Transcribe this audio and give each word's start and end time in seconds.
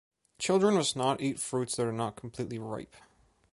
Children 0.39 0.73
must 0.77 0.95
not 0.95 1.21
eat 1.21 1.39
fruits 1.39 1.75
that 1.75 1.85
are 1.85 1.91
not 1.93 2.15
completely 2.15 2.57
ripe. 2.57 2.95